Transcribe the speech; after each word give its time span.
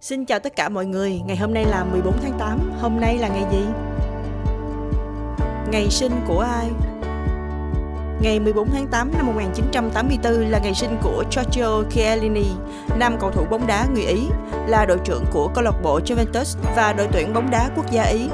Xin 0.00 0.24
chào 0.24 0.38
tất 0.38 0.56
cả 0.56 0.68
mọi 0.68 0.86
người, 0.86 1.20
ngày 1.26 1.36
hôm 1.36 1.54
nay 1.54 1.64
là 1.64 1.84
14 1.84 2.14
tháng 2.22 2.38
8, 2.38 2.72
hôm 2.80 3.00
nay 3.00 3.18
là 3.18 3.28
ngày 3.28 3.44
gì? 3.52 3.64
Ngày 5.70 5.90
sinh 5.90 6.12
của 6.26 6.40
ai? 6.40 6.66
Ngày 8.20 8.40
14 8.40 8.68
tháng 8.70 8.86
8 8.86 9.10
năm 9.16 9.26
1984 9.26 10.32
là 10.32 10.58
ngày 10.58 10.74
sinh 10.74 10.98
của 11.02 11.24
Giorgio 11.30 11.82
Chiellini, 11.90 12.46
nam 12.98 13.16
cầu 13.20 13.30
thủ 13.30 13.44
bóng 13.50 13.66
đá 13.66 13.86
người 13.94 14.04
Ý, 14.04 14.26
là 14.66 14.86
đội 14.86 14.98
trưởng 15.04 15.24
của 15.32 15.50
câu 15.54 15.64
lạc 15.64 15.82
bộ 15.82 16.00
Juventus 16.00 16.58
và 16.76 16.92
đội 16.92 17.08
tuyển 17.12 17.32
bóng 17.32 17.50
đá 17.50 17.70
quốc 17.76 17.90
gia 17.90 18.02
Ý. 18.02 18.28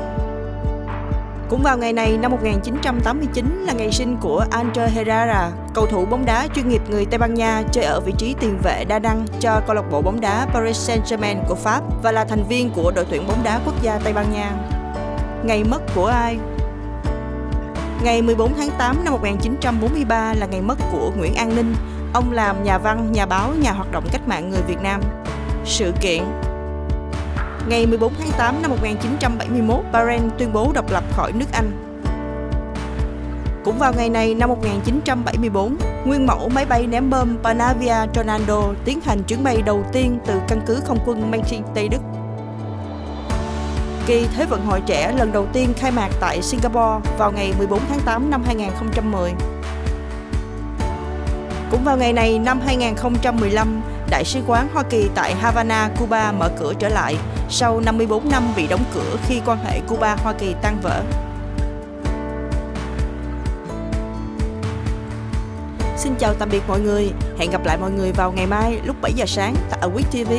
Cũng 1.55 1.63
vào 1.63 1.79
ngày 1.79 1.93
này 1.93 2.17
năm 2.17 2.31
1989 2.31 3.65
là 3.67 3.73
ngày 3.73 3.93
sinh 3.93 4.17
của 4.21 4.45
Andre 4.51 4.89
Herrera, 4.89 5.51
cầu 5.75 5.87
thủ 5.87 6.07
bóng 6.07 6.25
đá 6.25 6.49
chuyên 6.55 6.69
nghiệp 6.69 6.83
người 6.91 7.07
Tây 7.07 7.19
Ban 7.19 7.35
Nha 7.35 7.63
chơi 7.73 7.85
ở 7.85 8.01
vị 8.01 8.13
trí 8.19 8.35
tiền 8.41 8.59
vệ 8.63 8.85
đa 8.85 8.99
năng 8.99 9.27
cho 9.41 9.61
câu 9.67 9.77
lạc 9.77 9.83
bộ 9.91 10.03
bóng 10.03 10.21
đá 10.21 10.47
Paris 10.53 10.91
Saint-Germain 10.91 11.37
của 11.49 11.55
Pháp 11.55 11.83
và 12.03 12.13
là 12.13 12.25
thành 12.25 12.45
viên 12.49 12.71
của 12.71 12.93
đội 12.95 13.05
tuyển 13.11 13.29
bóng 13.29 13.45
đá 13.45 13.61
quốc 13.67 13.83
gia 13.83 13.99
Tây 13.99 14.13
Ban 14.13 14.33
Nha. 14.33 14.51
Ngày 15.45 15.65
mất 15.65 15.83
của 15.95 16.07
ai? 16.07 16.39
Ngày 18.05 18.23
14 18.23 18.55
tháng 18.57 18.71
8 18.79 19.05
năm 19.05 19.13
1943 19.13 20.35
là 20.35 20.47
ngày 20.47 20.61
mất 20.61 20.79
của 20.93 21.13
Nguyễn 21.17 21.35
An 21.35 21.57
Ninh. 21.57 21.75
Ông 22.15 22.33
làm 22.33 22.65
nhà 22.65 22.79
văn, 22.79 23.13
nhà 23.13 23.27
báo, 23.27 23.53
nhà 23.63 23.73
hoạt 23.73 23.93
động 23.93 24.05
cách 24.13 24.29
mạng 24.29 24.51
người 24.51 24.63
Việt 24.67 24.83
Nam. 24.83 25.01
Sự 25.65 25.93
kiện 26.01 26.23
Ngày 27.69 27.87
14 27.87 28.13
tháng 28.19 28.31
8 28.39 28.63
năm 28.63 28.71
1971, 28.71 29.81
Bahrain 29.93 30.31
tuyên 30.39 30.53
bố 30.53 30.73
độc 30.75 30.91
lập 30.91 31.05
khỏi 31.13 31.33
nước 31.33 31.45
Anh. 31.53 31.71
Cũng 33.65 33.79
vào 33.79 33.93
ngày 33.97 34.11
này 34.11 34.35
năm 34.35 34.49
1974, 34.49 35.77
nguyên 36.05 36.27
mẫu 36.27 36.49
máy 36.49 36.65
bay 36.65 36.87
ném 36.87 37.11
bom 37.11 37.37
Panavia 37.43 37.95
Tornado 38.15 38.63
tiến 38.85 39.01
hành 39.01 39.23
chuyến 39.23 39.45
bay 39.45 39.63
đầu 39.63 39.85
tiên 39.93 40.19
từ 40.27 40.41
căn 40.49 40.61
cứ 40.67 40.81
không 40.85 40.99
quân 41.07 41.31
Manching, 41.31 41.63
Tây 41.75 41.89
Đức. 41.89 42.01
Kỳ 44.07 44.27
Thế 44.37 44.47
vận 44.47 44.67
hội 44.67 44.83
trẻ 44.87 45.13
lần 45.17 45.33
đầu 45.33 45.47
tiên 45.53 45.75
khai 45.77 45.91
mạc 45.91 46.09
tại 46.21 46.43
Singapore 46.43 47.11
vào 47.19 47.33
ngày 47.33 47.53
14 47.59 47.81
tháng 47.89 48.01
8 48.01 48.31
năm 48.31 48.43
2010. 48.47 49.33
Cũng 51.71 51.85
vào 51.85 51.97
ngày 51.97 52.13
này 52.13 52.39
năm 52.39 52.61
2015, 52.67 53.81
Đại 54.11 54.25
sứ 54.25 54.41
quán 54.47 54.69
Hoa 54.75 54.83
Kỳ 54.83 55.09
tại 55.15 55.35
Havana, 55.35 55.91
Cuba 55.99 56.33
mở 56.33 56.51
cửa 56.59 56.75
trở 56.79 56.89
lại 56.89 57.17
sau 57.57 57.81
54 57.81 58.29
năm 58.29 58.43
bị 58.57 58.67
đóng 58.67 58.85
cửa 58.95 59.17
khi 59.27 59.41
quan 59.47 59.59
hệ 59.65 59.81
Cuba-Hoa 59.89 60.33
Kỳ 60.39 60.55
tan 60.63 60.81
vỡ. 60.83 61.03
Xin 65.97 66.15
chào 66.19 66.35
tạm 66.35 66.49
biệt 66.53 66.63
mọi 66.69 66.81
người, 66.81 67.11
hẹn 67.39 67.51
gặp 67.51 67.65
lại 67.65 67.79
mọi 67.79 67.91
người 67.91 68.13
vào 68.13 68.33
ngày 68.33 68.47
mai 68.47 68.81
lúc 68.85 68.97
7 69.03 69.13
giờ 69.13 69.25
sáng 69.27 69.55
tại 69.71 69.81
Awit 69.81 70.25
TV. 70.25 70.33